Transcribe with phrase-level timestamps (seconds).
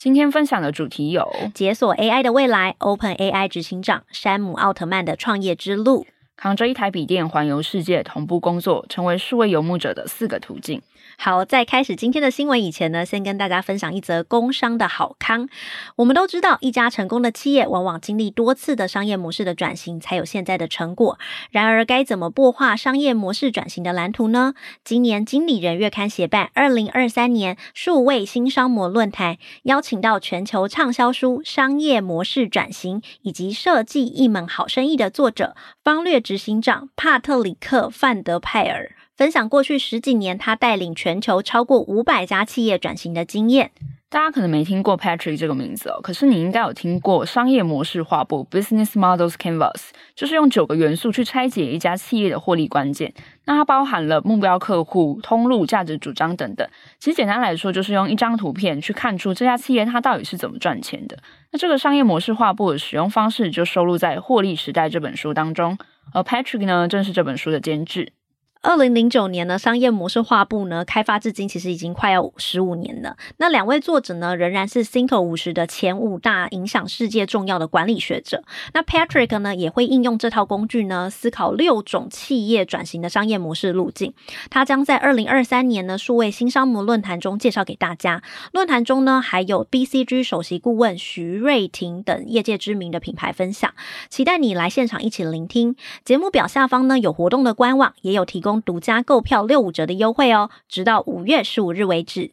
[0.00, 6.06] 今天分享的主题有：解锁 AI 的未来，OpenAI 执行长山姆·奥特曼的创业之路，
[6.38, 10.80] 扛着一台笔电环游世界，同步工作，成为数位游牧者的四个途径。
[11.22, 15.50] 好，在开始今天的新闻以前呢，先跟大家分享一则工商的好康。
[15.96, 21.18] 我们都知道，一家成功的企业往往经历多次的商业模式的转型，才有现在的成果。
[21.50, 24.54] 然而，该怎么擘画商业模式转型的蓝图呢？
[24.82, 38.92] 今年经理人月刊协办二零二三年数位新商模论坛，邀请到全球畅销书《商业模式转型》以及设计一门好生意的作者方略执行长帕特里克范德派尔。
[39.20, 43.70] 分享过去十几年他带领全球超过五百家企业转型的经验。
[44.08, 53.12] 大家可能没听过 Patrick 这个名字哦，可是你应该有听过商业模式画布 （Business Models Canvas），就是用九个元素去拆解一家企业的获利关键。
[53.44, 56.66] 那它包含了目标客户、通路、价值主张等等。
[56.98, 61.18] 其实简单来说，就是用一张图片去看出这家企业它到底是怎么赚钱的。
[61.52, 65.76] 那这个商业模式画布的使用方式就收录在《获利时代》这本书当中，
[66.14, 68.14] 而 Patrick 呢，正是这本书的监制。
[68.62, 73.16] 二零零九年呢，商业模式画布呢开发至今，其实已经快要十五年了。
[73.38, 78.44] 那两位作者呢，仍然是 Think 五十的前五大影响世界重要的管理学者。
[78.74, 84.12] 那 Patrick 呢，也会应用这套工具呢，思考六种企业转型的商业模式路径。
[84.50, 88.22] 他将在二零二三年呢数位新商模论坛中介绍给大家。
[88.52, 93.72] 论坛中呢，还有 BCG 首席顾问徐瑞婷等业界知名的品牌分享。
[94.10, 95.76] 期待你来现场一起聆听。
[96.04, 98.49] 节目表下方呢有活动的官网，也有提供。
[98.58, 102.32] 独家购票六五折的优惠哦，直到五月十五日为止。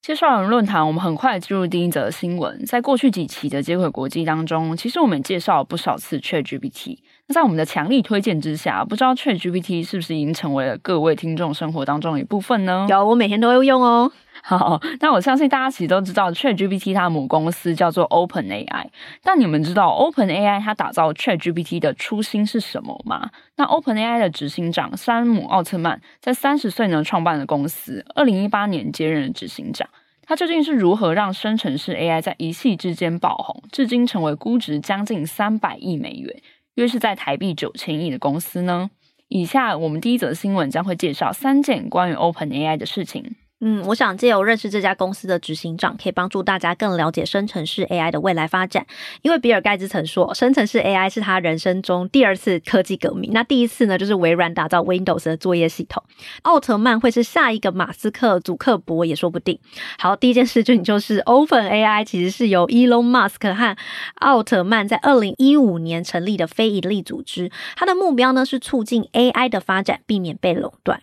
[0.00, 2.64] 介绍完论坛，我们很快进入第一则新闻。
[2.64, 6.98] 在过去几期的接轨国际当中，其实我们介绍了不少次 ChatGPT。
[7.26, 12.86] 那在我们的强力推荐之下，不知道 ChatGPT 是不是已经成为了各位听众生活当中的一部分呢？
[12.88, 14.10] 有，我每天都会用哦。
[14.56, 18.86] 好，那我相信大家其实都知道，ChatGPT 它的母公司叫做 OpenAI。
[19.22, 23.30] 但你们知道 OpenAI 它打造 ChatGPT 的初心是什么吗？
[23.56, 29.86] 那 OpenAI 的执行长山姆奥特曼在三十岁呢创办了公司，二零一八年接任了执行长。
[30.22, 36.34] 他究竟是如何让生成式 AI 在一夕之间爆红，至今成为估值将近三百亿美元，
[36.76, 38.88] 约是在台币九千亿的公司呢？
[39.28, 43.36] 以下我们第一则新闻将会介绍三件关于 OpenAI 的事情。
[43.60, 48.86] 嗯，我想借由认识这家公司的执行长，可以帮助大家更了解生成式 AI 的未来发展。
[49.22, 53.32] 因为比尔盖茨曾说，生成式 AI 是他人生中第二次科技革命。
[53.32, 56.04] 那第一次呢，就是微软打造 Windows 的作业系统。
[56.42, 59.58] 奥特曼会是下一个马斯克、祖克伯也说不定。
[59.98, 63.76] 好，第一件事情就是 OpenAI 其实是由 Elon Musk 和
[64.20, 67.50] 奥特曼在二零一五年成立的非营利组织。
[67.74, 71.02] 它的目标呢是促进 AI 的发展，避免被垄断。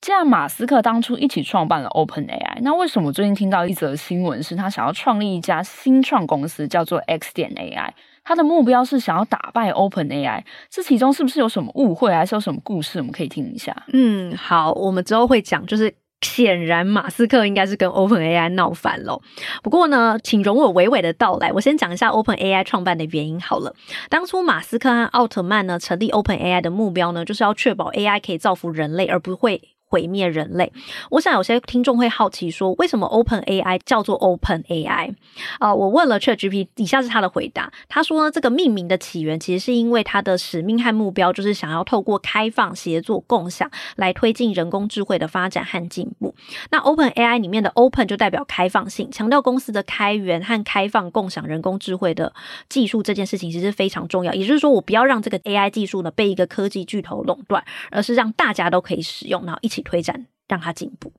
[0.00, 7.90] 既然马斯克当初一起创办了 OpenAI，那为什么最近听到一则新闻是他想要创立一家新创公司，叫做 X 点 AI？
[8.22, 12.98] 他的目标是想要打败 OpenAI，这其中是不是有什么误会，还是有什么故事？
[12.98, 13.84] 我们可以听一下。
[13.92, 19.20] 嗯，好，我们之后会讲，就是显然马斯克应该是跟 OpenAI 闹翻了。
[19.62, 23.74] 不过呢，请容我娓娓的道来，我先讲一下 OpenAI 创办的原因好了。
[24.08, 29.75] 当初马斯克和奥特曼呢成立 OpenAI 的目标呢，就是要确保 AI 可以造福人类，而不会。
[29.88, 30.72] 毁灭人类。
[31.10, 35.14] 我想有些听众会好奇说，为什么 Open AI 叫做 Open AI？
[35.58, 37.72] 啊、呃，我问了 ChatGPT，以下是他的回答。
[37.88, 46.34] 他说呢，这个命名的起源其实是因为他的使命和目标就是想要透过开放、协作、共享来推进人工智慧的发展和进步。
[46.70, 52.32] 那 Open AI 里面的 Open 就代表开放性，强调公司的开源和开放共享人工智慧的
[52.68, 54.32] 技术这件事情其实非常重要。
[54.32, 59.75] 也就是说，我不要让这个 AI 技术呢被一个科技巨头垄断，而是让大家都可以使用，然后一起。
[59.82, 61.12] 推展，让他进步。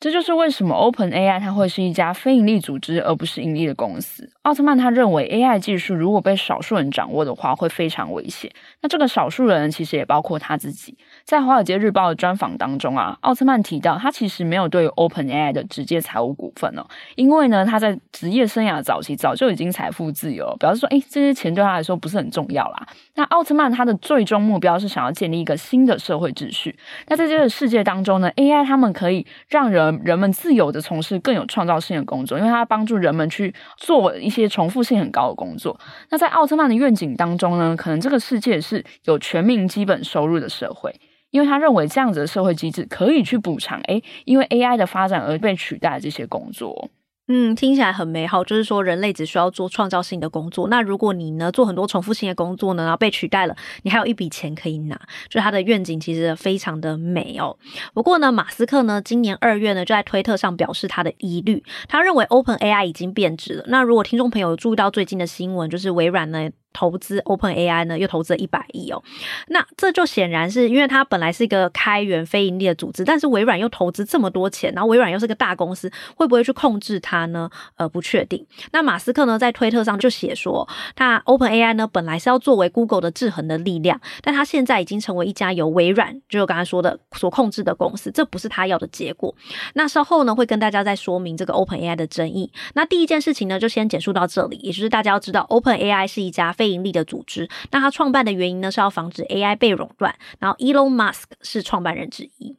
[0.00, 4.30] 这就是为什么 OpenAI 它会是一家非盈利组织，而不是盈利的公司。
[4.42, 8.48] 奥特曼他认为，AI 技术如果被少数人掌握的话，会非常危险。
[8.80, 10.96] 那这个少数人其实也包括他自己。
[11.24, 16.86] 在《华尔街日报》的专访当中啊，奥特曼提到，他其实没有对 OpenAI 的直接财务股份哦，
[17.16, 22.86] 因为呢，他在职业生涯早期早就已经财富自由，表示说，诶，这些钱对他来说不是很重要啦。
[23.16, 26.78] 那奥特曼他的最终目标是想要建立一个新的社会秩序。
[27.08, 29.87] 那在这个世界当中呢，AI 他们可以让人。
[30.04, 35.78] 人们自由的从事更有创造性的工作，因为它帮助人们去做一些重复性很高的工作。
[36.10, 40.94] 那在奥特曼的愿景当中呢，可能这个世界是有全民基本收入的社会，
[41.30, 46.90] 因为他认为这样子的社会机制可以去补偿，诶，因为 AI 的发展而被取代的这些工作。
[47.30, 50.68] 嗯，听起来很美好，就是说人类只需要做创造性的工作。
[50.68, 54.98] 那如果你呢，做很多重复性的工作呢，然后被取代了，你还有一笔钱可以拿，
[55.28, 57.54] 就他的愿景其实非常的美哦。
[57.92, 63.64] 不过呢，马斯克呢，今年二月呢，就在推特上表示他的疑虑，他认为 OpenAI 已经变质了。
[63.68, 66.48] 那如果听众朋友注意到最近的新闻，就是微软呢。
[66.78, 69.02] 投资 OpenAI 呢，又投资了一百亿哦。
[69.48, 77.50] 那这就显然是因为它本来是一个开源非盈利的组织，但是微软又投资这么多钱，然后微软又是个大公司，会不会去控制它呢？
[77.74, 78.46] 呃，不确定。
[78.70, 89.34] 那马斯克呢，在推特上就写说，他 OpenAI 呢，本来是要作为 Google 的制衡的力量，但他现在已经成为一家由微软，就我刚才说的所控制的公司，这不是他要的结果。
[89.74, 92.52] 那稍后呢，会跟大家再说明这个 OpenAI 的争议。
[92.74, 100.14] 那第一件事情呢，就先简述到这里，也就是大家要知道，OpenAI 是一家非盈利的组织，那他创办的原因呢，是要防止 AI 被垄断。
[100.38, 102.56] 然后，Elon Musk 是创办人之一。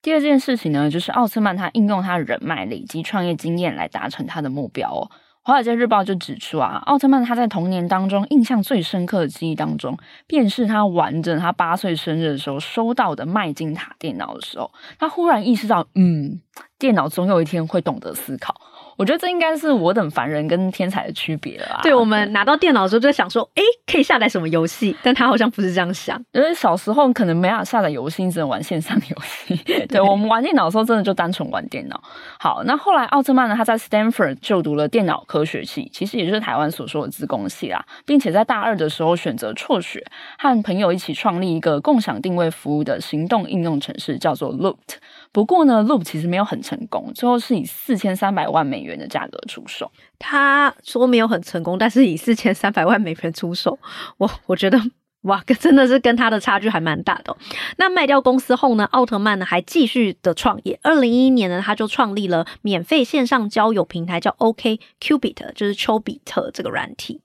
[0.00, 5.10] 第二件事情呢，就是奥特曼他应用他人脉、累积创业经验来达成他的目标哦。
[5.44, 16.40] 华尔街日报就指出啊，奥特曼他在童年当中印象最深刻的记忆当中，便是他玩着他八岁生日的时候收到的麦金塔电脑的时候，他忽然意识到，嗯，
[16.78, 18.54] 电脑总有一天会懂得思考。
[19.02, 21.80] 我觉得这应该是我等凡人跟天才的区别了啊！
[21.82, 24.96] 对，我们拿到电脑的时候就在想说，诶，可以下载什么游戏？
[25.02, 29.56] 但他好像不是这样想，因为小时候可能没法下载游戏，只能玩线上游戏。
[29.64, 32.00] 对，对我们玩电脑的时候，真的就单纯玩电脑。
[32.38, 40.06] 好，那后来奥特曼呢，他在 Stanford 就读了电脑科学系，其实也就是台湾所说的资工系啦，并且在大二的时候选择辍学，
[40.38, 44.98] 和朋友一起创立一个共享定位服务的行动应用程式，叫做 Looped。
[45.32, 49.90] 不过呢，Loop 其实没有很成功，最后是以四千三百万美元的价格出售。
[50.18, 53.78] 他说没有很成功，但是以四千三百万美元出售，
[54.18, 54.78] 我我觉得
[55.22, 57.34] 哇，真的是跟他的差距还蛮大的。
[57.78, 60.78] 那卖掉公司后呢，奥特曼呢还继续的创业。
[60.82, 67.20] 二零一一年呢，他就创立了免费线上交友平台，叫 OkCupid，就是丘比特这个软体。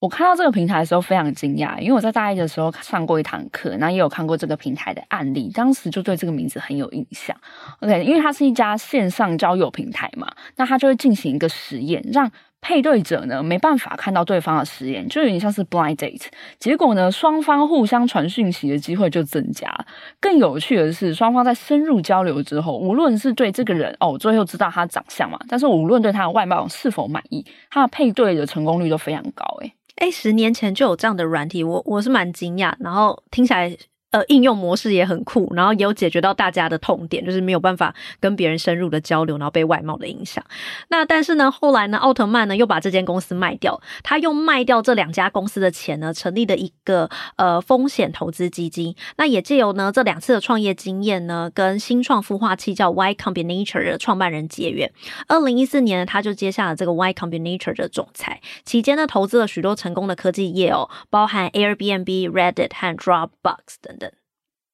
[0.00, 7.36] 我看到这个平台的时候非常惊讶，因为我在大一的时候上过一堂课，那也有看过这个平台的案例，当时就对这个名字很有印象。
[7.80, 10.26] OK，因为它是一家线上交友平台嘛，
[10.56, 12.32] 那它就会进行一个实验，让
[12.62, 16.28] 配对者呢没办法看到对方的实验，就有点像是 blind date。
[16.58, 19.70] 结果呢，双方互相传讯息的机会就增加。
[20.18, 33.76] 更有趣的是，双方在深入交流之后，无论是对这个人哦，最后知道他长相嘛，但是我无论对他的外貌是否满意，他的配对的成功率都非常高，诶哎，十年前就有这样的软体，我我是蛮惊讶，然后听起来。
[34.10, 40.44] 呃，应用模式也很酷，然后也有解决到大家的痛点，就是没有办法跟别人深入的交流，然后被外貌的影响。
[40.88, 48.96] 那但是呢，后来呢，奥特曼呢又把这间公司卖掉，他用卖掉这两家公司的钱呢，成立了一个呃风险投资基金。
[49.16, 54.90] 那也借由呢这两次的创业经验呢，跟新创孵化器叫 Y Combinator 的创办人结缘。
[55.28, 63.99] 二零一四年呢，他就接下了这个 Y Combinator 的总裁，期间呢投资了许多成功的科技业哦，包含 Airbnb、Reddit 和 Dropbox 等。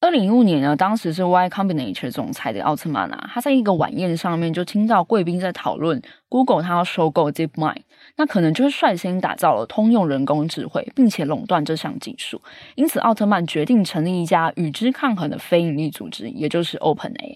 [0.07, 7.81] 二零一五年呢，当时是 Y Combinator 总裁的奥特曼啊，他在一个晚宴上面就听到贵宾在讨论 Google 他要收购 DeepMind，
[8.17, 12.41] 那可能就是率先打造了通用人工智慧，并且垄断这项技术。
[12.77, 17.35] 因此，奥特曼决定成立一家与之抗衡的非营利组织，也就是 OpenAI。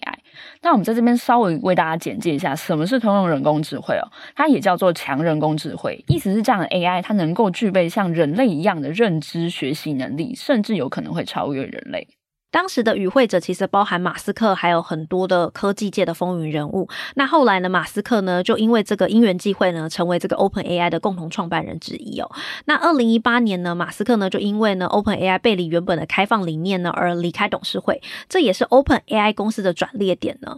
[0.61, 12.07] 那我们在这边稍微为大家简介一下什么是通用人工智慧哦，它也叫做强人工智慧，意思是这样的 AI 它能够具备像人类一样的认知学习能力，甚至有可能会超越人类。
[12.51, 16.89] 当时的与会者其实包含马斯克，还有很多的科技界的风云人物。
[17.15, 22.29] 那后来呢，马斯克呢就因为这个因缘际会呢，成为这个 OpenAI 的共同创办人之一哦。
[22.65, 30.57] 那二零一八年呢，马斯克呢就因为呢 OpenAI 背离原本的开放理念呢而离开董事会，这也是 OpenAI 公司的转捩点呢。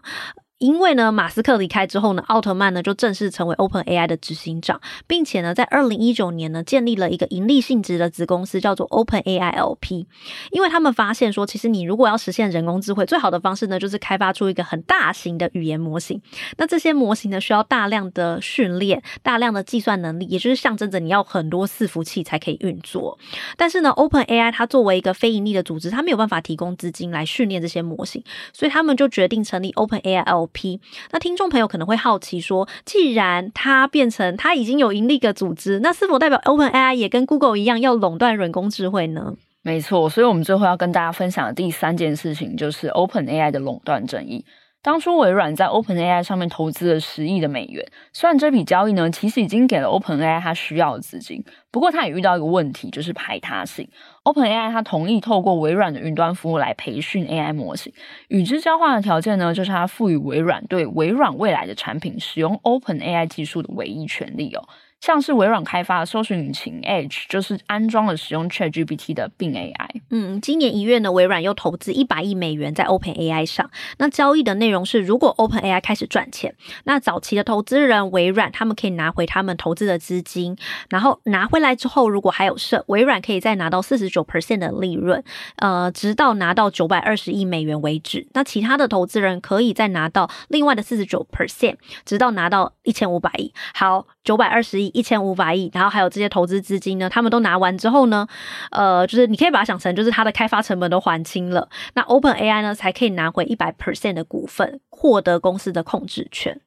[0.63, 10.07] 因为呢，马斯克离开之后呢，奥特曼呢就正式成为 OpenAI 的执行长，并且呢，在二零一九年呢，建立了一个盈利性质的子公司，叫做 OpenAI LP。
[10.51, 16.21] 因为他们发现说，其实你如果要实现人工智慧，最好的方式呢，就是开发出一个很大型的语言模型。
[16.55, 23.19] 那这些模型呢，需要大量的训练，大量的计算能力，也就是象征着你要很多伺服器才可以运作。
[23.57, 30.52] 但是呢，OpenAI 它作为一个非盈利的组织，它没有办法提供资金来训练这些模型，所以他们就决定成立 OpenAI LP。
[30.53, 30.79] P，
[31.11, 39.35] 那听众朋友可能会好奇说，既然它变成它已经有盈利的组织，那是否代表 OpenAI 也跟 Google 一样要垄断人工智慧呢？
[39.61, 44.45] 没错，所以我们最后要跟大家分享的第三件事情就是 OpenAI 的垄断争议。
[44.83, 53.87] 当初微软在 OpenAI 上面投资了十亿的美元，虽然这笔交易呢，其实已经给了 OpenAI 它需要的资金，不过它也遇到一个问题，就是排他性。
[54.25, 57.93] OpenAI 它同意透过微软的云端服务来培训 AI 模型，
[58.27, 64.67] 与之交换的条件呢，就是它赋予微软对微软未来的产品使用 OpenAI 技术的唯一权利哦。
[65.03, 70.01] 像是微软开发的搜寻引擎 Edge，就是安装了使用 ChatGPT 的 Bing AI。
[70.11, 73.69] 嗯，今年一月呢，微软又投资一百亿美元在 OpenAI 上。
[73.97, 76.55] 那交易的内容是，如果 OpenAI 开始赚钱，
[76.85, 80.55] 那早期的投资人微软他们可以拿回他们投资的资金，
[80.89, 85.21] 然后拿回来之后，如果还有剩，微软可以再拿到四十九 percent 的利润，
[85.57, 88.25] 呃，直到拿到九百二十亿美元为止。
[88.31, 93.51] 那其他的投资人可以再拿到另外的四十九 percent，直到拿到一千五百亿。
[93.73, 94.07] 好。
[94.23, 98.25] 九百二十亿、一千五百亿，然后还有这些投资资金呢，他们都拿完之后呢，
[98.71, 106.61] 呃，就是你可以把它想成，就是它的开发成本都还清了，那 OpenAI 呢才可以拿回一百 percent 的股份，获得公司的控制权。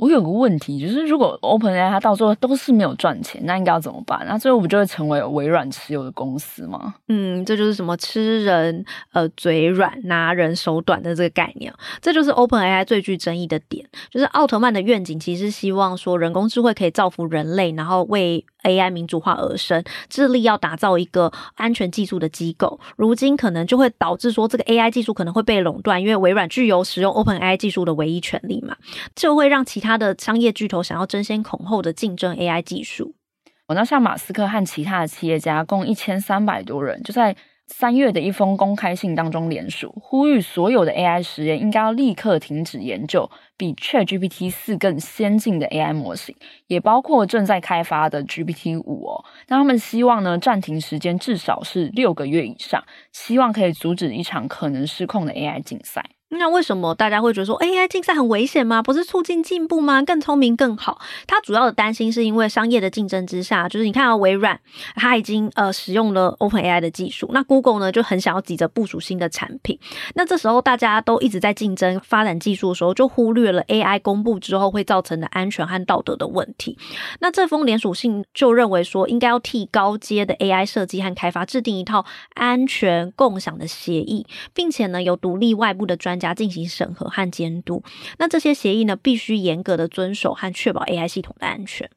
[0.00, 4.24] 我有个问题，就是如果 OpenAI 它到最后都是没有赚钱，那应该要怎么办？
[4.26, 6.94] 那最后不就会成为微软持有的公司吗？
[7.08, 11.70] 嗯，这就是什么吃人呃嘴软，拿人手短的这个概念。
[12.00, 22.80] 这就是 OpenAI 最具争议的点，就是奥特曼的愿景其实希望说人工智慧可以造福人类，然后为 AI 民主化而生，致力要打造一个安全技术的机构。
[22.96, 28.76] 如今可能就会导致说这个 AI 技术可能会被垄断，因为微软具有使用 OpenAI 技术的唯一权利嘛，
[29.14, 33.14] 就会让其他他的商业巨头想要争先恐后的竞争 AI 技术。
[33.66, 37.36] 我那像马斯克和其他的企业家共一千三百多人，就在。
[37.72, 46.34] 三月的一封公开信当中，联署呼吁所有的 AI 实验应该要立刻停止研究比 ChatGPT 四更先进的 AI 模型，
[46.66, 49.24] 也包括正在开发的 GPT 五哦。
[49.46, 52.82] 那他们希望呢，暂停时间至少是六个月以上，
[53.12, 56.04] 希望可以阻止一场可能失控的 AI 竞赛。
[56.32, 58.80] 那为什么大家会觉得说 AI 竞赛很危险吗？
[58.80, 60.00] 不是促进进步吗？
[60.02, 61.00] 更聪明更好。
[61.26, 64.60] 他主要的担心是因为商业的竞争之下，就是你看到微软，
[64.94, 69.76] 他已经呃使用了 OpenAI 的技术，那 Google 呢就很想要急着部署新的产品。
[70.14, 76.78] 那这时候大家都一直在竞争发展技术的时候，就忽略了 AI 公布之后会造成的安全和道德的问题。
[77.18, 87.82] 那这封联署信就认为说，应该要替高阶的 AI 设计和开发制定一套安全共享的协议，并且呢由独立外部的专家进行审核和监督，
[88.18, 91.90] 那这些协议呢，必须严格的遵守和确保 AI 系统的安全。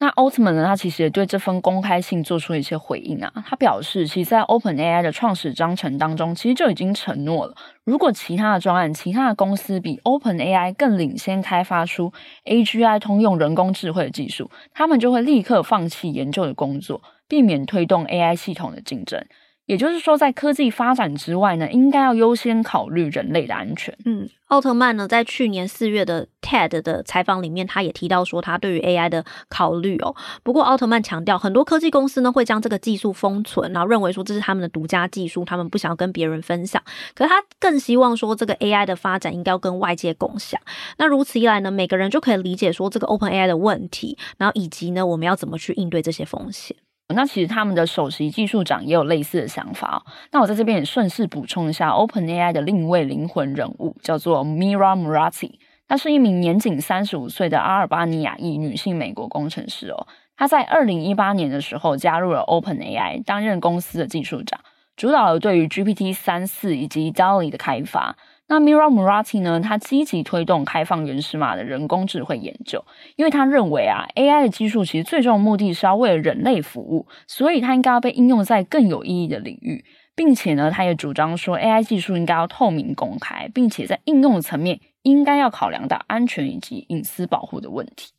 [0.00, 3.32] 那 Altman 呢，他其实也对这封公开信做出了一些回应啊。
[3.46, 7.54] 他表示，其实，在 OpenAI 的创始章程当中，其实就已经承诺了，
[7.84, 12.12] 如果其他的专案、其他的公司比 OpenAI 更领先开发出
[12.44, 19.24] AGI 通用人工智慧的技术，他们就会立刻放弃研究的工作，避免推动 AI 系统的竞争。
[19.66, 23.96] 也就是说，在科技发展之外呢，应该要优先考虑人类的安全。
[24.04, 30.14] 嗯，奥特曼呢，在去年四月的 TED 的采访里面，他也提到说，他对于 AI 的考虑哦。
[30.42, 36.82] 不过，奥特曼强调，很多科技公司呢会将这个技术封存，然后认为说这是他们的独家技术，他们不想要跟别人分享。
[37.14, 40.60] 可是他更希望说，这个 AI 的发展应该要跟外界共享。
[40.98, 46.76] 那如此一来呢，每个人就可以理解说这个 OpenAI 的问题，然后以及呢，我们要怎么去应对这些风险。
[47.08, 50.02] 那其实他们的首席技术长也有类似的想法哦。
[50.32, 55.52] 那我在这边也顺势补充一下，OpenAI 的另一位灵魂人物叫做 Mira Murati，
[55.86, 60.06] 她是一名年仅三十五岁的阿尔巴尼亚裔女性美国工程师哦。
[60.36, 64.58] 她在二零一八年的时候加入了 OpenAI，担任公司的技术长，
[64.96, 68.16] 主导了对于 GPT 三四以及 DALL-E 的开发。
[68.46, 69.58] 那 Mira Murati 呢？
[69.58, 72.84] 他积极推动开放原始码的人工智慧研究，
[73.16, 79.82] 因为他认为啊，AI 的技术其实最终的目的是要为了人类服务，所以它应该要被应用在更有意义的领域，
[80.14, 88.12] 并且呢，他也主张说，AI 技术应该要透明公开，并且在应用层面应该要考量到安全以及隐私保护的问题。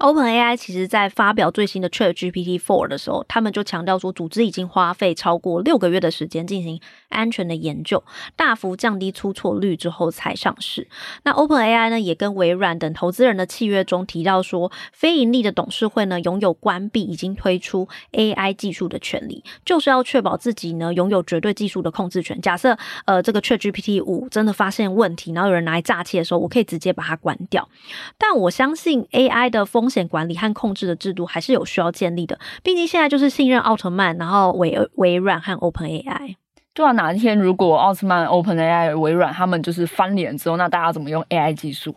[0.00, 6.80] OpenAI 其实在发表最新的 ChatGPT 4的时候，他们就强调说，组织已经花费超过六个月的时间进行
[7.10, 8.02] 安全的研究，
[8.34, 10.88] 大幅降低出错率之后才上市。
[11.24, 22.40] 那 OpenAI 呢，也跟微软等投资人的契约中提到说，非盈利的董事会呢，拥有关闭已经推出 AI 技术的权利，就是要确保自己呢拥有绝对技术的控制权。
[22.40, 27.68] 假设呃这个 ChatGPT 5真的发现问题，然后有人拿来诈欺的时候，我可以直接把它关掉。
[28.16, 36.36] 但我相信 AI 的风风险管理和控制的制度还是有需要建立的，毕竟现在就是信任奥特曼，然后微微软和 OpenAI。
[36.72, 41.96] 对啊，哪一天如果奥特曼、OpenAI、微软他们就是翻脸之后，那大家怎么用 AI 技术？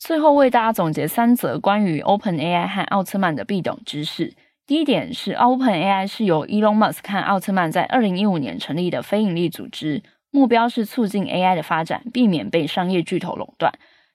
[0.00, 4.34] 最后为大家总结三则关于 OpenAI 和奥特曼的必懂知识。
[4.66, 10.02] 第一点是，OpenAI 是由 Elon Musk 和奥特曼在二零一五年成立的非营利组织。
[10.32, 13.72] 目标是促进 AI 的发展，避免被商业巨头垄断。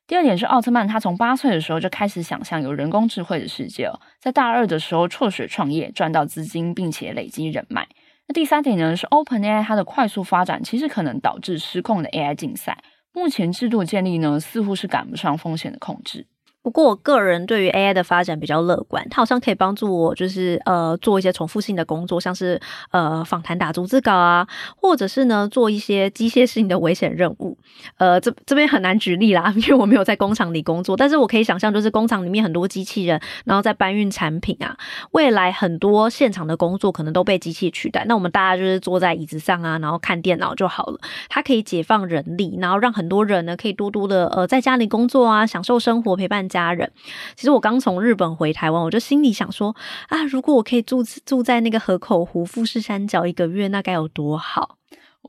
[0.07, 7.87] 第二点是奥特曼，他从八岁的时候就开始想象有人工智慧的世界哦，在大二的时候辍学创业，赚到资金，并且累积人脉。
[8.27, 12.77] 那第三点呢，是 OpenAI 它的快速发展，其实可能导致失控的 AI 竞赛。
[13.13, 16.27] 目前制度建立呢，似乎是赶不上风险的控制。
[16.65, 27.55] 不过我个人对于 AI 的发展比较乐观，它好像可以帮助我，就是呃做一些重复性的工作，像是呃访谈打逐字稿啊，或者是呢做一些机械性的危险任务。
[27.97, 34.75] 呃，这这边很难举例啦， 因为我没有在工厂里工作，但是我可以想象，就是工厂里面很多机器人，然后在搬运产品啊，
[35.11, 40.99] 未来很多现场的工作可能都被机器取代，那我们大家就是坐在椅子上啊，然后看电脑就好了。
[41.29, 46.91] 它可以解放人力，然后让很多人呢可以多多的呃在家里工作啊，享受生活，陪伴家人。
[47.35, 49.75] 其实我刚从日本回台湾，我就心里想说
[50.07, 54.77] 啊，如果我可以住住在那个河口湖富士山脚一个月，那该有多好！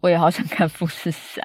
[0.02, 1.42] 我也好想看富士山。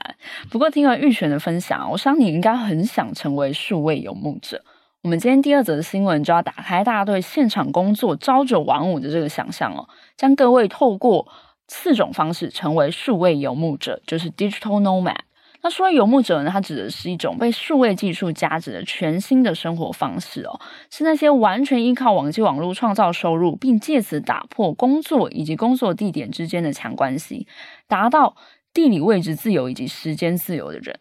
[0.49, 4.61] 不过听完玉璇的分享，我想你应该很想成为数位游牧者。
[5.03, 11.27] 我们今天第二则的新闻就要打开大家对现场工作朝九晚五的这个想象哦，将各位透过
[11.69, 15.15] 四种方式成为数位游牧者，就是 digital nomad。
[15.63, 16.49] 那数位游牧者呢？
[16.51, 27.47] 它指的是一种被数位技术加持的全新的生活方式哦，是那些完全依靠网际网络创造收入，并借此打破工作以及工作地点之间的强关系，
[27.87, 28.35] 达到
[28.73, 30.99] 地理位置自由以及时间自由的人。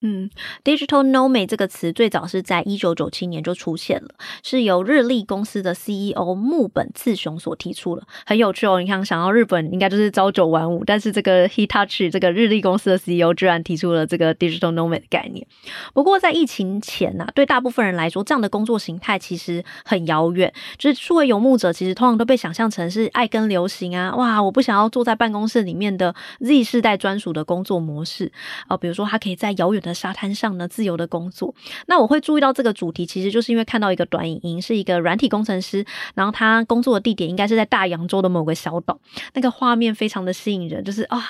[0.00, 0.30] 嗯
[0.62, 4.10] ，digital nomad 这个词最早是在一九九七年就出现了，
[4.44, 8.80] 是由日立公司的 CEO 木本次雄所提出的，很有趣哦。
[8.80, 15.44] 你看，想要日本应该就是朝九晚五，但是这个 Hitachi 这个日立公司的 CEO 居然提出了这个 digital nomad 的概念。
[15.92, 20.52] 不过在疫情前呐、啊，对大部分人来说，这样的工作形态其实很遥远。
[20.78, 28.30] 就是数位游牧者，其实通常都被想象成是爱跟流行啊，哇，我不想要坐在办公室里面的 Z 世代专属的工作模式
[28.68, 31.54] 啊，比如说他可以在遥远的沙滩上呢，自由的工作。
[31.86, 38.98] 那我会注意到这个主题，其实就是因为看到一个短影音，是一个软体工程师，然后他工作的地点应该是在大洋洲的某个小岛，
[39.34, 41.22] 那个画面非常的吸引人，就是啊，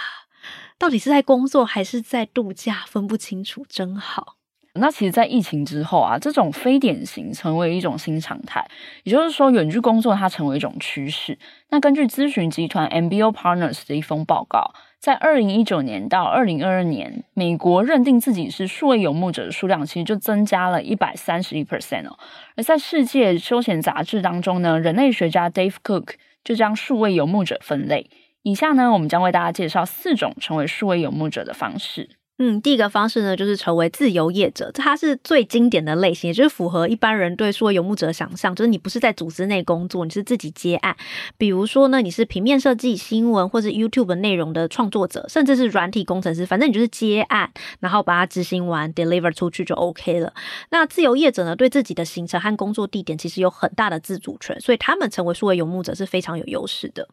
[0.78, 4.36] 到底是在工作还是在度假，分不清楚，真好。
[4.74, 8.64] 那其实，在疫情之后啊，这种非典型成为一种新常态，
[9.02, 11.36] 也就是说，远距工作它成为一种趋势。
[11.70, 14.72] 那根据咨询集团 MBO Partners 的一封报告。
[15.00, 22.18] 在二零一九年到二零二二年，美国认定自己是数位游牧者的数量其实就增加了一百三十一 percent 哦。
[22.56, 28.10] 而在世界休闲杂志当中呢，人类学家 Dave Cook 就将数位游牧者分类。
[28.42, 32.17] 以下呢，我们将为大家介绍四种成为数位游牧者的方式。
[32.40, 40.96] 嗯，第一个方式呢，就是成为自由业者，它是最经典的类型，也就是符合一般人对数位游牧者的想象，就是你不是在组织内工作，你是自己接案。
[41.36, 50.32] 比如说呢，你是平面设计、新闻或是 YouTube 内容的创作者，甚至是软体工程师，反正你就是接案，然后把它执行完，deliver 出去就 OK 了。
[50.70, 57.08] 那自由业者呢，对自己的行程和工作地点其实有很大的自主权，所以他们成为数位游牧者是非常有优势的。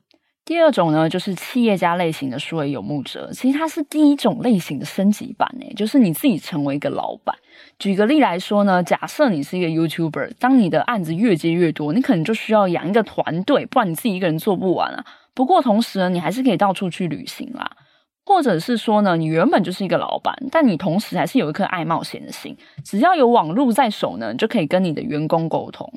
[0.46, 7.36] 第二种呢，就是企业家类型的数位游牧者，其实它是第一种类型的升级版诶，就是你自己成为一个老板。
[7.80, 15.04] 举个例来说呢，假设你是一个 YouTuber，当你的案子越接越多，你可能就需要养一个团队，不然你自己一个人做不完啊。
[15.34, 17.72] 不过同时呢，你还是可以到处去旅行啦，
[18.24, 25.92] 或者是说呢，你原本就是一个老板，但你同时还是有一颗爱冒险的心，只要有网络在手呢，就可以跟你的员工沟通。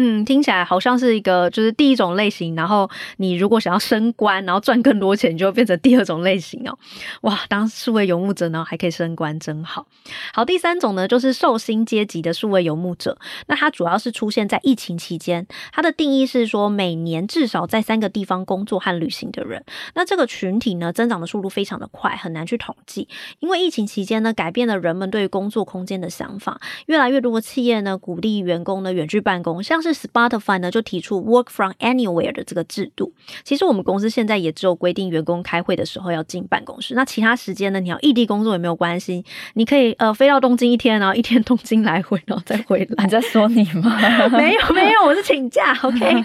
[0.00, 2.54] 嗯，听起来好像是一个，就是第一种类型。
[2.54, 6.78] 然后你如果想要升官，然后赚更多钱，就会变成第二种类型哦。
[7.22, 9.88] 哇，当数位游牧者呢，还可以升官，真好。
[10.32, 13.18] 好，第三种呢，就是受薪阶级的数位游牧者。
[13.48, 15.44] 那它主要是出现在疫情期间。
[15.72, 19.64] 它的定义是说，每年至少在三个地方工作和旅行的人。
[19.96, 23.08] 那这个群体呢，增长的速度非常的快，很难去统计。
[23.40, 26.60] 因为疫情期间呢，改变了人们对于工作空间的想法。
[26.86, 29.87] 越来越多的企业呢，鼓励员工呢远距办公，像是。
[29.92, 33.12] Spotify 呢就提出 Work from Anywhere 的这个制度。
[33.44, 39.24] 其实我们公司现在也只有规定员工开会的时候要进办公室，那其他时间呢，你要异地工作也没有关系，
[39.54, 43.04] 你可以呃飞到东京一天，然后一天东京来回，然后再回来。
[43.04, 43.98] 你在说你吗？
[44.36, 45.72] 没有没有，我是请假。
[45.82, 46.24] OK，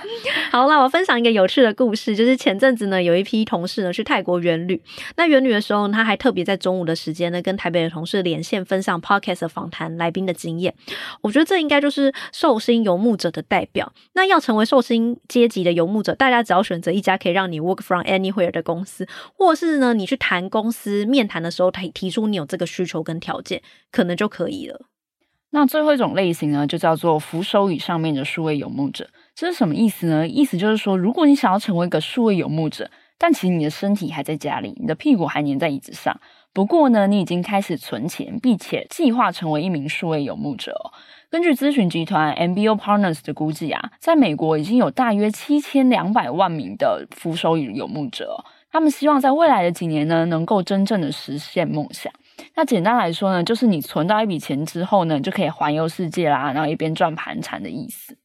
[0.52, 4.82] 好了，我分享一个有趣的故事，就是前阵子呢有一批同事呢去泰国远旅，
[5.18, 10.74] 那远旅的时候他还特别在中午的时间呢跟台北的同事连线分享 Podcast 访谈来宾的经验。
[11.22, 13.94] 我觉得这应该就是受薪游牧者的代表。
[14.14, 23.62] 那要成为受薪阶级的游牧者，大家只要选择一家可以让你 work from anywhere 的公司，或是呢，你去谈公司面谈的时候，提提出你有这个需求跟条件，
[23.92, 24.88] 可能就可以了。
[25.52, 29.08] 那最后一种类型呢，就叫做扶手椅上面的数位游牧者。
[29.36, 30.28] 这是什么意思呢？
[30.28, 32.90] 意思就是说，如果你想要成为一个数位游牧者，
[33.20, 36.20] 但其实你的身体还在家里，你的屁股还黏在椅子上，
[36.54, 40.76] 不过呢，你已经开始存钱，并且计划成为一名数位游牧者。
[41.34, 52.14] 根据咨询集团 MBO Partners 的估计啊，在美国已经有大约七千两百万名的扶手与游牧者，他们希望在未来的几年呢，能够真正的实现梦想。
[52.54, 58.16] 那简单来说呢，就是你存到一笔钱之后呢，就可以环游世界啦，然后一边赚盘缠的意思。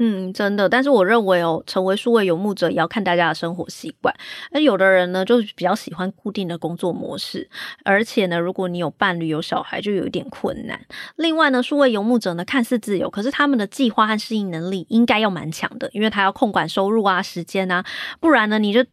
[0.00, 4.14] 嗯，真的，但是我认为哦，成为数位游牧者也要看大家的生活习惯。
[4.52, 7.50] 那有的人呢，就比较喜欢固定的工作模式，
[7.84, 10.80] 而且呢，如果你有伴侣、有小孩，就有一点困难。
[11.16, 17.84] 另外呢，数位游牧者呢，看似自由，可是他们的计划和适应能力应该要蛮强的，因为他要控管收入啊、时间啊，
[18.20, 18.84] 不然呢，你就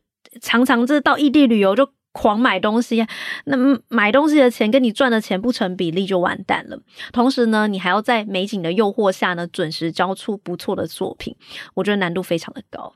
[0.42, 1.90] 常常这到异地旅游就。
[2.18, 3.06] 狂买东西，
[3.44, 3.58] 那
[3.90, 6.80] 买东西的钱跟你赚的钱不成比例就完蛋了。
[7.12, 11.36] 同时呢，你还要在美景的诱惑下呢，准时交出不错的作品，
[11.74, 12.94] 我觉得难度非常的高。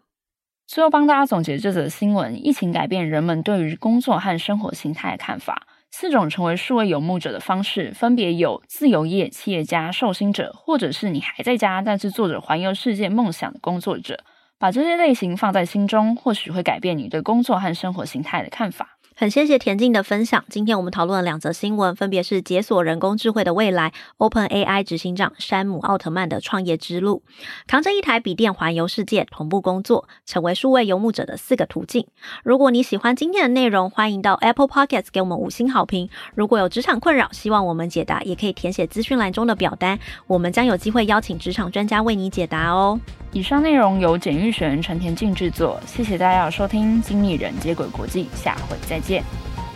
[0.66, 5.68] 最后帮大家总结这则新闻：疫情改变人们对于工作和生活形态的看法。
[5.92, 14.24] 四种成为数位游牧者的方式，分别有自由业、企业家、受薪者，或者是你还在家但是做着环游世界梦想的工作者。
[14.60, 18.99] 把这些类型放在心中，或许会改变你对工作和生活形态的看法。
[19.20, 20.46] 很谢谢田静的分享。
[20.48, 27.22] 今天我们讨论了两则新闻，分别是解锁人工智慧的未来，OpenAI 执行长山姆奥特曼的创业之路，
[27.68, 32.08] 扛着一台笔电环游世界，同步工作，成为数位游牧者的四个途径。
[32.46, 36.10] 如果你喜欢今天的内容，欢迎到 Apple Podcasts 给我们五星好评。
[36.34, 42.98] 如果有职场困扰，希望我们解答，也可以填写资讯栏中的表单，我们将有机会邀请职场专家为你解答哦。
[43.34, 49.24] 以上内容由简育璇、陈田静制作，谢谢大家的收听，经理人接轨国际，下回再见见，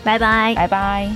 [0.04, 1.10] 拜拜，拜拜。